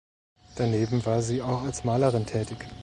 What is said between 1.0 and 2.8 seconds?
war sie auch als Malerin tätig.